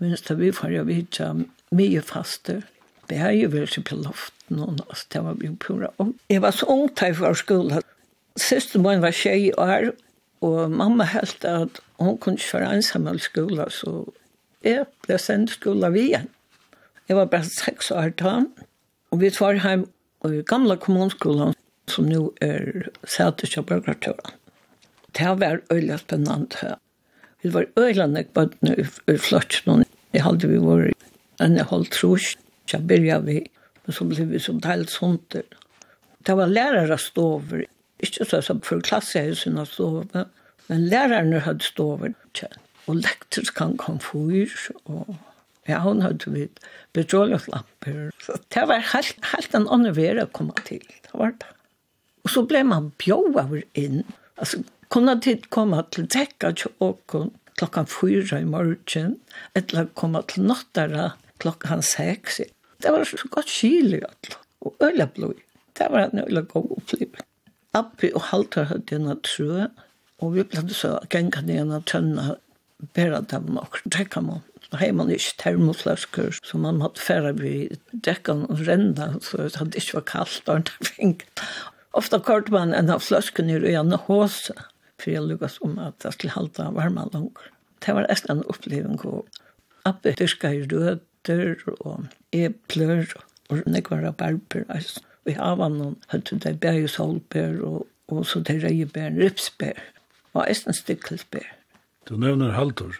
[0.00, 1.33] Minst da vi får jo vidtja
[1.72, 2.62] mye faste.
[3.11, 5.90] Vi er jo vel ikke på loften og nås, det var jo pura.
[6.31, 7.81] Jeg var så ung til jeg var skola.
[8.40, 9.92] Siste mån var tjej år,
[10.40, 14.07] og mamma helt at hun kunne ikke være ensam av skola, så
[14.64, 16.28] jeg ble sendt skola vi igjen.
[17.09, 18.38] Jeg var bare seks år da,
[19.12, 19.90] og vi var hjemme
[20.24, 21.52] i gamla kommunskolan,
[21.90, 24.41] som nå er sætet til Børgertøren
[25.18, 26.77] det var øyla spennende.
[27.42, 30.88] Vi var øyla nek bøttene ur flotsen, jeg halde vi var
[31.42, 32.35] enn jeg holdt trus,
[32.70, 33.40] så byrja vi,
[33.85, 35.44] men så ble vi som talt sånter.
[36.22, 37.64] Det var lærere stover,
[38.03, 40.29] ikke så som for klassehusen av stover,
[40.68, 42.14] men lærerne hadde stover,
[42.87, 44.53] og lektisk kan kom fyr,
[44.85, 45.16] og
[45.68, 46.48] ja, hun hadde vi
[46.94, 48.11] petroleumslamper.
[48.51, 51.51] Det var helt, helt en annen vera å komme til, det var det.
[52.22, 54.03] Og så ble man bjøver inn,
[54.38, 59.16] altså kunne tid komme til dekka til åkken klockan fyra i morgen,
[59.57, 62.40] eller komme til nattara klockan seks.
[62.83, 64.02] Det var så godt kylig
[64.61, 65.40] og øyla blod.
[65.78, 67.28] Det var en øyla god upplevelse.
[67.74, 69.66] Appi og Halter hadde en trø,
[70.20, 72.35] og vi ble så genga ned en tønna,
[72.94, 74.42] bera dem nok, drekka man.
[74.72, 79.57] Och hei man ikke termoflasker, så man måtte færa vi däckan og rända så det
[79.57, 81.24] hadde ikke var kallt og det
[81.92, 84.55] Ofta kort man en av flaskan i röna håsa
[85.03, 87.51] for jeg lukket om at jeg skulle halta varma langer.
[87.83, 89.25] Det var nesten en oppleving hvor
[89.85, 93.09] Abbe dyrka i røder og epler
[93.51, 98.62] og nekvar altså Vi hava noen høyde det bæg og solbær og, og så det
[98.65, 99.79] reiebær, ripsbær
[100.35, 101.47] og eisen stikkelsbær.
[102.09, 102.95] Du nevner Haldur.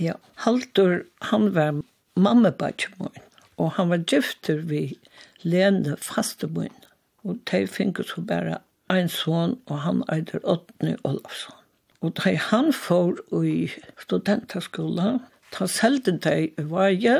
[0.00, 0.12] Ja,
[0.44, 1.80] Haldur, han var
[2.16, 3.16] mammabatjemoen
[3.56, 4.98] og han var gifter vi
[5.42, 6.74] Lene Fastemoen.
[7.22, 8.58] Og de finnes jo bare
[8.92, 11.56] ein son, og han eitir Otni Olafsson.
[12.02, 15.18] Og da han får i studentaskola,
[15.54, 17.18] ta selden deg i vaje,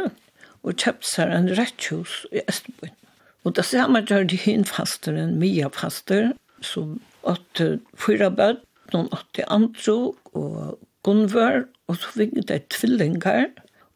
[0.63, 2.95] og kjøpte seg en rettjus i Østbyen.
[3.43, 6.31] Og det samme gjør de hinfasteren, Mia faster,
[6.63, 13.49] som åtte fyra bød, noen åtte andro og Gunvar, og så fikk de tvillingar,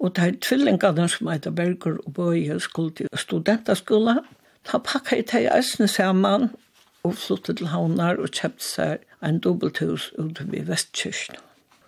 [0.02, 4.18] og de tvillingene som heter Berger og Bøye skulle til studentaskola,
[4.66, 6.50] da pakket de eisene sammen,
[7.06, 11.38] og flyttet til havnar og kjøpt seg en dobbelthus ute ved Vestkirsten.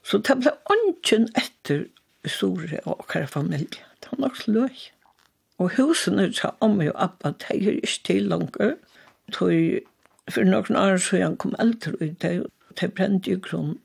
[0.02, 1.84] Så det ble ånden etter
[2.28, 3.84] store og akkurat familie.
[4.00, 4.78] Det var nok løy.
[5.58, 8.76] Og husene sa om og appa, det er ikke til langer.
[9.34, 9.80] Tøy,
[10.30, 12.46] for noen år så han kom eldre ut det,
[12.80, 13.76] det brente i grunn.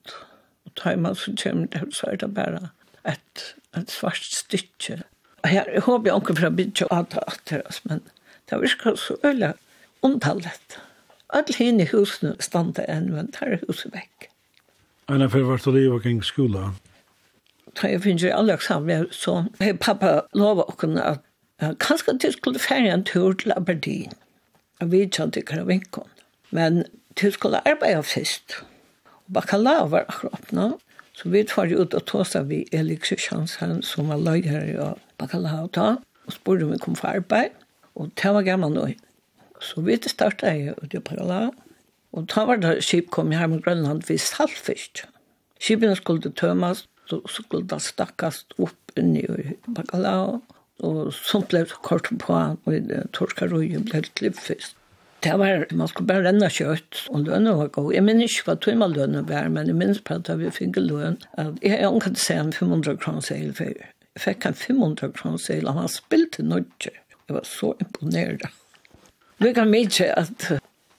[0.65, 2.69] Og tøy man så kommer det, så er det bare
[3.09, 3.43] et,
[3.75, 5.01] et svart stykke.
[5.43, 8.03] Og her, Jeg håper jeg ikke for fra bygget at det oss, men
[8.49, 9.53] det virker så øyelig
[10.01, 10.79] omtallet.
[11.33, 14.29] Alle henne husene stande enn, men tar huset vekk.
[15.09, 16.71] Anna, for vart du livet kring skola?
[17.73, 21.23] Da jeg finner i alle eksamen, så har pappa lovet åkken at
[21.81, 24.13] kanskje du skulle fære en tur til Aberdeen.
[24.79, 26.01] Jeg vet ikke at det kan vinke
[26.51, 26.83] Men
[27.21, 28.63] du skulle arbeide først.
[29.25, 30.79] Og bakalau var akkurat nå.
[31.13, 35.67] Så vi tar ut og tåsa vi Elik Kristiansen, som var løyere her i bakalau
[35.67, 37.49] da, og spurte om vi kom for arbeid.
[37.95, 38.87] Og det var gammel nå.
[39.63, 41.52] Så vi startade jeg ute på Parala.
[42.12, 45.06] Och da var det skip kom her med Grönland vid saltfisk.
[45.60, 50.41] Skipene skulle tömmas så skulle det stackas upp inni i Parala.
[50.80, 52.73] Och sånt ble kort på och
[53.12, 54.76] torskaröjen ble klippfisk.
[55.23, 57.93] Det var, man skulle bare renne kjøtt, og lønne var god.
[57.95, 60.82] Jeg minns ikke hva tog man lønne var, men jeg minns på at vi fikk
[60.84, 61.15] lønn.
[61.63, 65.69] Jeg har ikke sett en 500 kroner seil for Jeg fikk en 500 kroner seil,
[65.69, 66.99] og han spilte nødger.
[67.15, 68.43] Jeg var så imponeret
[69.43, 70.47] lykka mykje at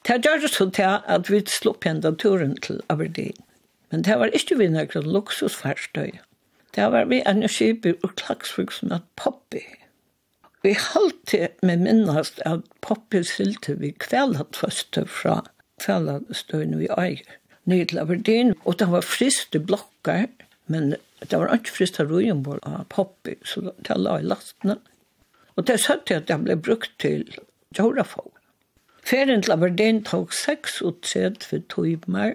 [0.04, 3.38] det gjør det så til at vi slopp henda turen til Aberdeen.
[3.90, 6.18] Men det var ikke vi nøkker luksusfærstøy.
[6.74, 9.62] Det var vi en kjøper og klagsvig som at Poppy.
[10.64, 15.38] Vi halte med minnast at Poppy sylte vi kvelatføste fra
[15.84, 17.38] kvelatstøyne vi eier.
[17.70, 20.26] Nye til Aberdeen, og det var friste blokkar,
[20.66, 24.76] men det var ikke friste røyenbord av Poppy, så det la i lastene.
[25.56, 27.24] Og det søtte jeg at det ble brukt til
[27.78, 28.33] Jorafog.
[29.04, 32.34] Ferien til Aberdeen tok for timer.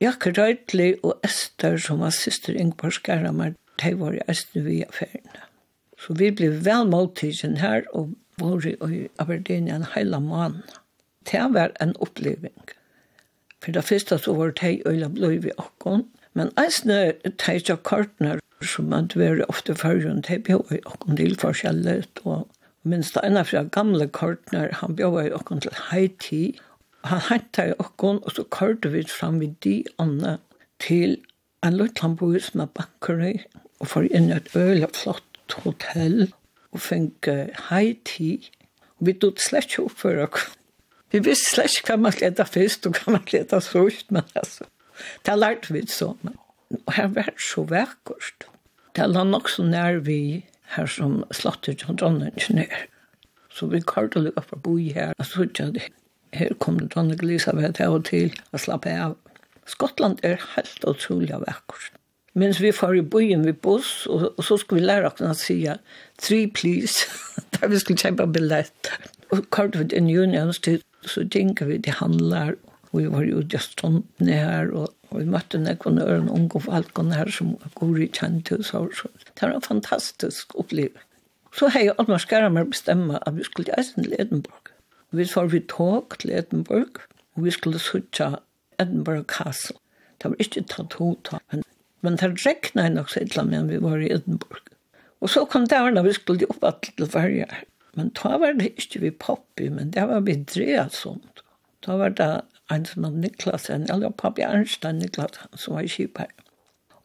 [0.00, 5.46] Jakke Røytli og Esther, som var syster Ingvar Skaramar, de var i Østene via feriene.
[5.96, 10.76] Så vi ble vel måltidsen her, og var i Aberdeen en hele måned.
[11.30, 12.74] Det var en oppleving.
[13.62, 18.90] For det første så var det øyla blod vi okkon, men eisne teitja kartner som
[18.92, 22.48] man var ofte førjen, de bjør okkon til forskjellet, og
[22.84, 26.42] minst en av de gamle kortene, han bjør jo åkken til Haiti.
[27.08, 30.38] Han hentet jo åkken, og så kortet vi fram vid de andre
[30.82, 31.18] til
[31.64, 33.38] en løtlandboi som er bakkeri,
[33.80, 36.28] og får inn et øl flott hotell,
[36.72, 37.30] og fikk
[37.68, 38.36] Haiti.
[39.00, 40.60] Og vi tog slett ikke opp for åkken.
[41.14, 44.66] Vi visste slett ikke hva man lette først, og hva man lette sørst, men altså,
[45.26, 46.14] det lærte vi så.
[46.22, 46.40] Men.
[46.74, 48.48] Og her var det så vekkert.
[48.96, 50.44] Det var nok så nær vi
[50.76, 52.72] her som slottet som dronningen ned.
[53.54, 55.12] Så vi kalt og lukket for å bo her.
[55.18, 55.90] og så ikke det.
[56.34, 59.14] Her kom dronning Elisabeth av og til og slappe av.
[59.70, 61.92] Skottland er helt utrolig av ekkert.
[62.34, 65.34] Mens vi får i byen vid buss, og, og så skulle vi lære oss å
[65.38, 65.60] si
[66.18, 67.06] «Three, please»,
[67.54, 68.90] Da vi skulle kjempe billett.
[69.30, 72.56] Og kalt vi til Unions tid, så tenker vi til handler,
[72.98, 77.30] vi var jo just ståndene her, og, og vi møtte noen øren unge folk her
[77.32, 79.10] som går i kjente hos Så.
[79.34, 81.08] Det var en fantastisk opplevelse.
[81.54, 84.72] Så har jeg Oddmar meg bestemme at vi skulle reise til Edinburgh.
[85.14, 87.04] Vi får vi tog til Edinburgh,
[87.36, 88.38] og vi skulle sitte
[88.82, 89.76] Edinburgh Castle.
[90.18, 91.62] Det var ikke tatt hod men,
[92.02, 94.74] men det rekna nok så et eller vi var i Edinburgh.
[95.20, 97.46] Og så kom det her når vi skulle opp til Sverige.
[97.94, 101.44] Men da var det ikke vi poppy, men det var vi drevet sånt.
[101.86, 106.30] Da var det en som var Niklasen, eller pappi Ernstein Niklas, som var kjipar.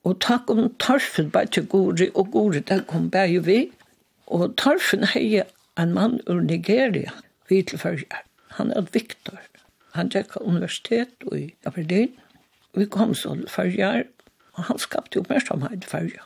[0.08, 3.60] Og takk om Tarfen bare til Gori, og Gori der kom bare vi.
[4.28, 5.43] Og Tarfen heie
[5.80, 7.12] en mann ur Nigeria,
[7.50, 8.24] vitelfølger.
[8.58, 9.39] Han er Viktor.
[9.93, 12.15] Han gikk universitet i Aberdeen.
[12.78, 14.04] Vi kom så førjar,
[14.56, 16.26] og han skapte oppmerksomhet i førjar.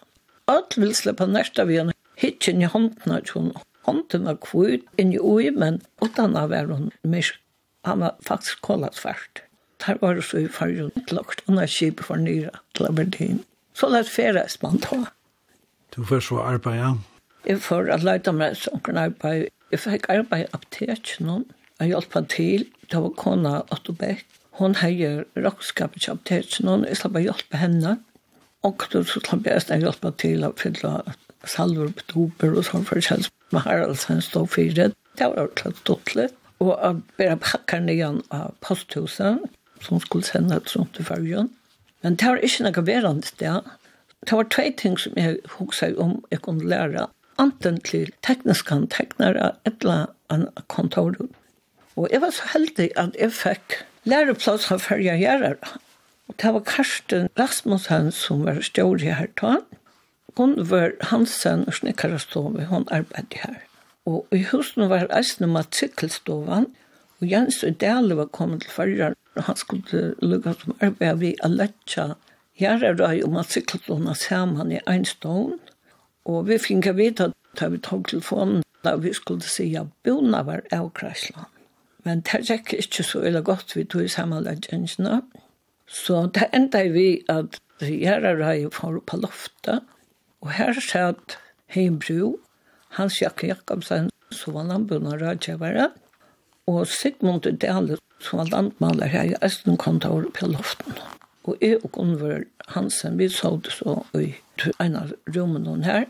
[0.51, 3.61] Alt vil slippe nærsta vi en hitjen i hånden av henne.
[3.87, 7.42] Hånden var kvitt, inni ui, men utan av er hun myrk
[7.83, 9.43] han har faktisk kollat svært.
[9.85, 13.41] Der var det så i fargen lagt under skip for nyra til Aberdeen.
[13.75, 15.01] Så lett ferdes man ta.
[15.95, 16.93] Du får så arbeid, ja?
[17.45, 19.49] Jeg får at leita meg sånn arbeid.
[19.73, 21.43] Jeg fikk arbeid i apteken noen.
[21.81, 22.65] Jeg hjalp han til.
[22.87, 24.23] Det var kona Otto Beck.
[24.59, 26.87] Hun heier rockskapet i apteken noen.
[26.87, 27.97] Jeg slapp å hjelpe henne.
[28.63, 30.93] Og så slapp jeg å hjelpe til å fylle
[31.43, 33.27] salver på dober og sånn for kjens.
[33.51, 34.93] Med her altså en stå fire.
[35.19, 36.15] Det var klart stått
[36.63, 39.43] og jeg bare pakker ned igjen av posthuset,
[39.83, 41.51] som skulle sende et sånt til fargen.
[42.03, 43.67] Men det var ikke noe verand sted.
[44.23, 47.07] Det var tvei ting som jeg husker om jeg kunne lære.
[47.41, 51.15] Anten til teknisk han teknere, et eller annet kontor.
[51.95, 55.57] Og jeg var så heldig at jeg fikk læreplass av farger gjerrer.
[56.29, 59.67] Og det var Karsten Rasmussen som var stjål her tatt.
[60.37, 63.59] Hun var Hansen og snikker og stod hun arbeidde her.
[64.05, 66.67] Og i husen var eisne matrikkelstovan,
[67.21, 71.35] og Jens og Dale var kommet til farger, og han skulle lukka som arbeid vi
[71.43, 72.09] a letja
[72.59, 75.59] gjerrarøy og matrikkelstovan saman i Einstånd,
[76.25, 81.47] og vi finka vita da vi tog telefonen, da vi skulle sija bona var avkræsla.
[82.03, 85.21] Men det gikk ikke så ille godt vi tog i samanleggjengene.
[85.87, 89.83] Så det enda vi at gjerrarøy for på loftet,
[90.41, 91.37] og her satt
[91.71, 92.37] Heimbro,
[92.97, 95.89] Hans Jakke Jakobsen, som var landbundarrådgjøvere,
[96.67, 100.99] og Sigmund Dahle, som var landmaler her i Østenkontor på loften.
[101.43, 104.33] Og jeg og Gunvor Hansen, vi så det så i
[104.79, 106.05] en av rommene her.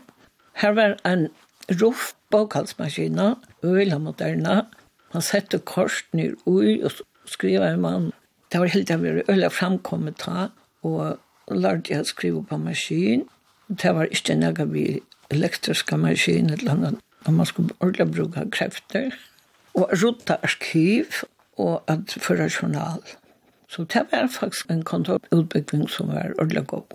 [0.54, 1.26] Her var en
[1.80, 4.66] ruff bokhalsmaskina, øyla moderna.
[5.14, 6.90] Man sette kors ned ui, og
[7.26, 8.12] skriva en mann.
[8.52, 10.48] Det var helt av øyla framkommet ta,
[10.82, 11.18] og
[11.50, 13.26] lærte jeg å skrive på maskin.
[13.68, 14.86] Det var ikke noe vi
[15.28, 16.94] elektriska maskin eller annat.
[17.24, 19.14] Om man skulle ordentligt bruka krefter.
[19.72, 21.06] Och rota arkiv
[21.56, 23.02] och att föra journal.
[23.68, 26.92] Så det var faktiskt en kontorutbyggning som var ordentligt god.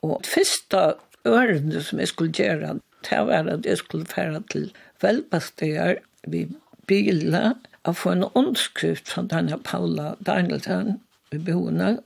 [0.00, 0.94] Och det första
[1.24, 2.78] ørende som jeg skulle gjøre,
[3.10, 6.46] det var at jeg skulle fære til velbastøyer vi
[6.86, 11.00] biler og få en underskrift fra denne Paula Danielsen
[11.32, 11.98] i behovene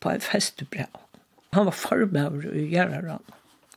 [0.00, 0.90] på et festebrev.
[1.52, 3.22] Han var formøver i Gjeraran.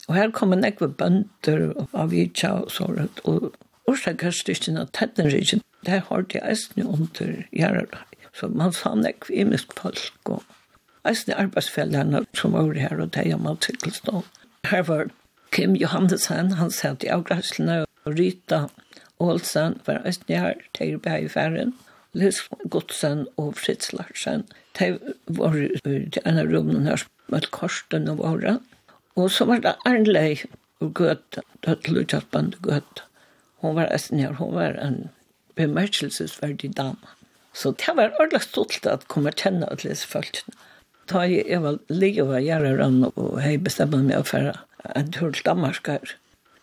[0.07, 3.53] Og her kom en ekve bønder av Vitsa og sånt, og
[3.87, 8.03] Orsakastyrkene av Tettenrikken, det har de eisne under Gjerardar.
[8.35, 10.43] Så man sa fann ekve imisk folk, og
[11.07, 14.27] eisne arbeidsfellene som var her, og det er man sikkelstånd.
[14.67, 15.11] Her var
[15.55, 18.67] Kim Johannesen, han satt i avgræslene, og Rita
[19.23, 21.73] Olsen var eisne her, til er bare i færen.
[22.17, 24.45] Liz Godsen og Fritz Larsen,
[24.79, 24.97] de
[25.27, 25.69] var i
[26.25, 28.57] en av rommene her, med korsten og våre.
[29.17, 30.37] Og så var det Arnlei
[30.79, 33.05] og Gøte, det Gøtta, Døttelutjattband og Gøte.
[33.65, 35.09] Hun var æstnær, hun var en
[35.55, 37.13] bemerkelsesverdig dame.
[37.53, 40.53] Så det var ordentlig stolt at kommer kjenne at disse folkene.
[41.09, 44.53] Da jeg var lige og gjøre rann og jeg bestemte meg for
[44.95, 46.13] en tur til Danmark her.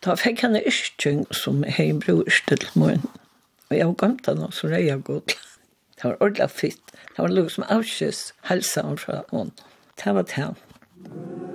[0.04, 3.08] Da fikk han en yrkjøng som jeg bror yrkjø til morgen.
[3.70, 5.34] Og jeg var gammelt han så rei av godt.
[5.96, 6.94] Det var ordentlig fitt.
[7.16, 9.50] Det var noe som avskjøs helsa fra henne.
[9.98, 11.53] Det var det.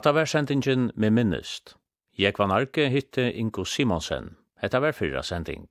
[0.00, 1.74] Hatta var sendingen med minnest.
[2.18, 4.30] Jeg var narki hitte Ingo Simonsen.
[4.56, 5.68] Hetta var fyrra sending.